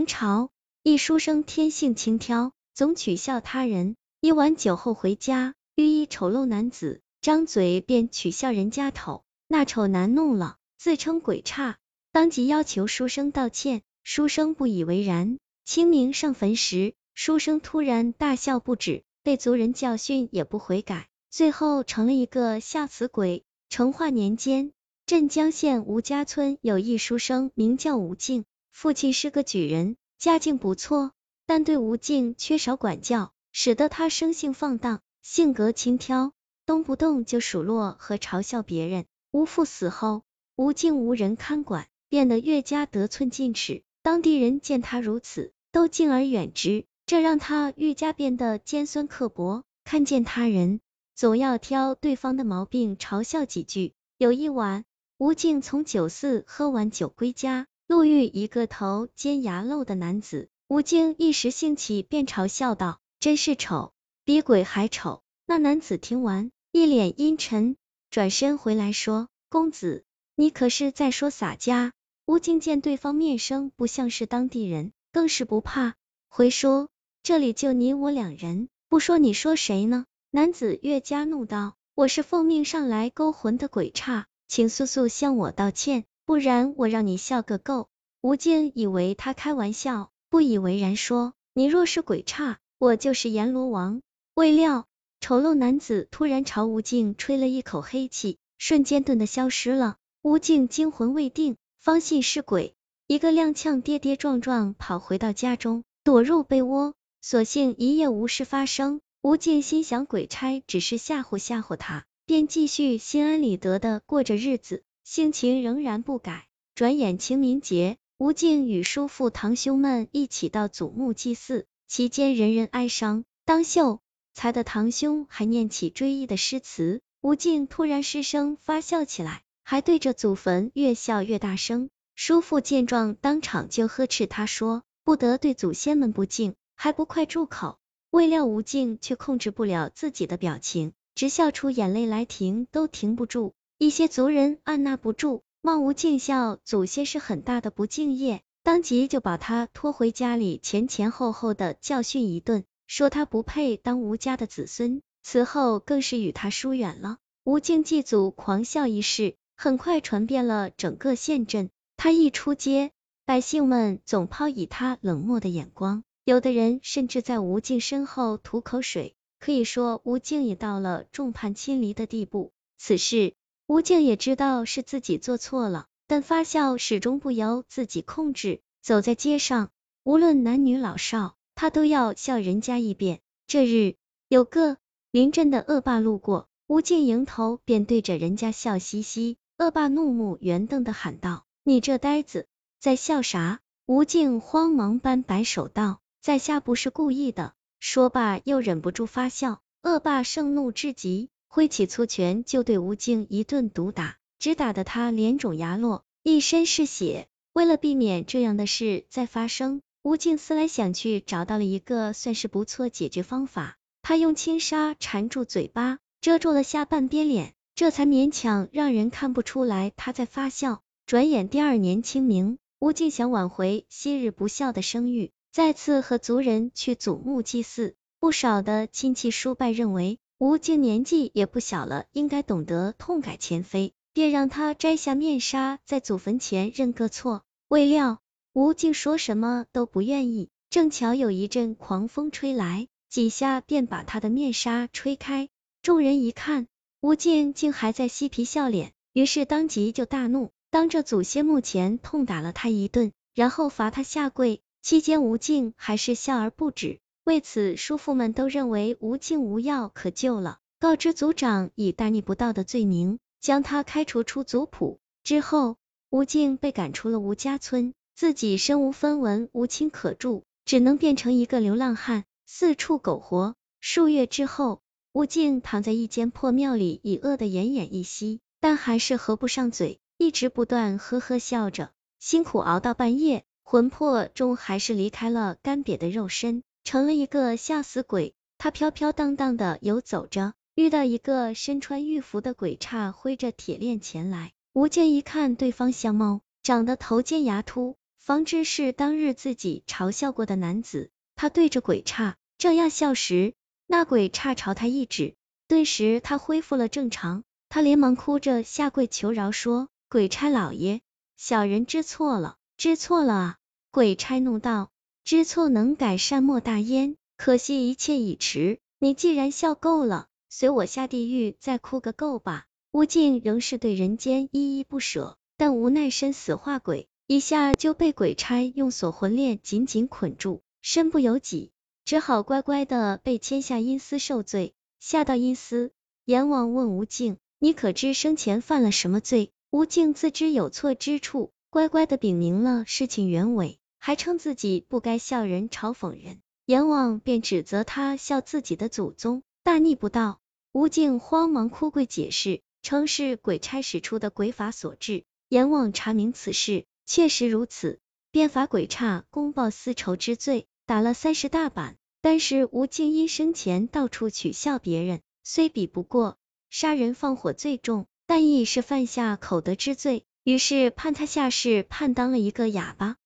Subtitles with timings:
[0.00, 0.48] 明朝
[0.82, 3.96] 一书生天性轻佻，总取笑他人。
[4.22, 9.24] 一晚酒后回家，遇一丑陋男子，张嘴便取笑人家丑。
[9.46, 11.76] 那丑男怒了，自称鬼差，
[12.12, 13.82] 当即要求书生道歉。
[14.02, 15.36] 书生不以为然。
[15.66, 23.44] 清明上坟时，书生突然大笑不止，被族人教训也不悔改，最后成了一个下死鬼。
[23.68, 24.72] 成化年间，
[25.04, 31.12] 镇江县吴家村有一书生，名叫吴敬，父亲是个举人，家境不错，
[31.46, 33.32] 但对吴敬缺少管教。
[33.52, 36.30] 使得他生性放荡，性格轻佻，
[36.66, 39.06] 动不动就数落和嘲笑别人。
[39.32, 40.22] 吴父死后，
[40.54, 43.82] 吴敬无人看管，变得越加得寸进尺。
[44.02, 50.80] 当地人见他如此，都敬而远之，这让他愈加变得尖酸刻薄，看见他人
[51.16, 53.94] 总要挑对方的毛病嘲笑几句。
[54.16, 54.84] 有一晚，
[55.18, 63.00] 吴敬从酒肆喝完酒归家，路遇一个头尖牙漏的男子，吴京一时兴起，便嘲笑道。
[63.18, 63.90] 真是丑，
[64.24, 65.22] 比鬼还丑。
[65.44, 67.76] 那男子听完，一脸阴沉，
[68.08, 70.04] 转身回来说：“公子，
[70.36, 71.92] 你可是在说洒家？”
[72.26, 75.96] 吴京见对方面生不像是当地人，更是不怕，
[76.28, 76.90] 回说
[77.24, 87.88] ：“这里就你我两人，不说你说谁呢？”男子越加怒道：“我是奉命上来勾魂的鬼差，请速速向我道歉，不然我让你笑个够。”
[88.22, 94.00] 吴静以为他开玩笑，不以为然，说：“你若是鬼差。”我就是阎罗王。
[94.34, 94.86] 未料，
[95.20, 99.96] 丑陋男子突然朝吴静吹了一口黑气，瞬间顿的消失了。
[100.22, 102.76] 吴静惊魂未定，方信是鬼，
[103.08, 109.00] 一个踉跄，跌跌撞撞跑回到家中，躲入被窝，所幸一夜无事发生。
[109.20, 116.46] 吴静心想鬼差只是吓唬吓唬他，便继续心安理得的过着日子，性情仍然不改。
[116.76, 121.66] 转眼清明节，吴敬与叔父堂兄们一起到祖墓祭祀。
[121.88, 123.98] 期间人人哀伤，当秀
[124.34, 131.90] 才的堂兄还念起追忆的诗词，吴敬突然失声发笑起来，还对着祖坟越笑越大声。
[132.14, 137.78] 叔父见状，当场就呵斥他说：“不得对祖先们不敬，还不快住口！”
[138.10, 143.54] 未料吴敬却控制不了自己的表情，直笑出眼泪来，停都停不住。
[143.82, 148.42] 一些族人按捺不住，骂吴敬笑祖先是很大的不敬业。
[148.62, 155.00] 当即就把他拖回家里，前前后后的教训一顿，说他不配当吴家的子孙。
[155.22, 157.16] 此后更是与他疏远了。
[157.42, 161.70] 吴敬祭祖狂笑一事，很快传遍了整个县镇。
[161.96, 162.90] 他一出街，
[163.24, 169.14] 百姓们总抛以他冷漠的眼光，有的人甚至在吴敬身后吐口水。
[169.38, 172.52] 可以说，吴敬已到了众叛亲离的地步。
[172.76, 173.32] 此事，
[173.70, 175.86] 吴静也知道是自己做错了。
[176.08, 179.70] 但发笑始终不由自己控制，走在街上，
[180.02, 183.20] 无论男女老少，他都要笑人家一遍。
[183.46, 183.94] 这日，
[184.26, 184.76] 有个
[185.12, 189.38] 邻镇的恶霸路过，吴静迎头便对着人家笑嘻嘻。
[189.56, 192.48] 恶霸怒目圆瞪的喊道：“你这呆子，
[192.80, 199.60] 在笑啥？”吴静慌忙般摆手道：“在下不是故意的。”说罢又忍不住发笑。
[199.84, 204.16] 恶霸盛怒至极，挥起粗拳就对吴静一顿毒打。
[204.38, 207.26] 只打得他脸肿牙落，一身是血。
[207.52, 213.76] 为了避免这样的事再发生，吴静思来想去，找到了一个算是不错解决方法。
[214.00, 220.80] 他用轻纱缠住嘴巴，遮住了下半边脸，这才勉强让人看不出来他在发笑。
[221.04, 227.96] 转眼第二年清明，吴静想挽回昔日不孝的声誉，再次和族人去祖墓祭祀。
[228.20, 233.92] 不少的亲戚叔伯认为吴敬年纪也不小了，应该懂得痛改前非。
[234.14, 237.42] 便让他摘下面纱，在祖坟前认个错。
[237.68, 238.22] 未料
[238.54, 245.50] 吴敬说什么都不愿意，正巧有一阵狂风吹来，几下便把他的面纱吹开。
[245.82, 246.68] 众人一看，
[247.02, 254.62] 吴敬竟还在嬉皮笑脸，于是当即就大怒，当着祖先墓前痛打了他一顿，然后罚他下跪。
[254.80, 256.98] 期间吴敬还是笑而不止。
[257.24, 263.18] 为此，叔父们都认为吴敬无药可救了，告知族长以大逆不道的罪名。
[263.40, 265.76] 将他开除出族谱之后，
[266.10, 273.54] 吴敬被赶出了吴家村，自己身无分文，无亲可助，只能变成一个流浪汉，四处苟活。
[273.80, 274.82] 数月之后，
[275.12, 281.92] 吴敬躺在一间破庙里，已饿得奄奄一息，但还是合不上嘴，一直不断呵呵笑着。
[282.18, 288.34] 辛苦熬到半夜，魂魄终还是离开了干瘪的肉身，成了一个吓死鬼。
[288.58, 290.54] 他飘飘荡荡的游走着。
[290.74, 294.50] 遇到一个身穿玉服的鬼差，挥着铁链前来。
[294.72, 301.12] 吴健一看对方相貌，长得头尖牙秃，方知是当日自己嘲笑过的男子。
[301.36, 303.54] 他对着鬼差正要笑时，
[303.86, 305.36] 那鬼差朝他一指，
[305.68, 307.44] 顿时他恢复了正常。
[307.68, 311.02] 他连忙哭着下跪求饶，说：“鬼差老爷，
[311.36, 313.56] 小人知错了，知错了啊！”
[313.92, 314.90] 鬼差怒道
[315.24, 317.16] ：“知错能改，善莫大焉。
[317.36, 331.70] 可惜一切已迟，你既然笑够了，随我下地狱再哭个够吧。”吴敬仍是对人间依依不舍，但无奈身死化鬼，一下就被鬼差用锁魂链紧紧捆住，身不由己，
[332.04, 334.74] 只好乖乖的被牵下阴司受罪。
[334.98, 335.92] 下到阴司，
[336.24, 343.78] 阎王问吴敬：“你可知生前犯了什么罪？”吴敬自知有错之处，乖乖的禀明了事情原委。
[344.00, 350.40] 还称自己不该笑人嘲讽人，阎王便指责他笑自己的祖宗，大逆不道。
[350.72, 355.24] 吴敬慌忙哭跪解释，称是鬼差使出的鬼法所致。
[355.48, 358.00] 阎王查明此事确实如此，
[358.30, 361.96] 便罚鬼差公报私仇之罪，打了三十大板。
[362.22, 366.38] 但是吴敬因生前到处取笑别人，虽比不过
[366.70, 373.16] 杀人放火最重，但亦是犯下口德之罪，于是判他下世判当了一个哑巴。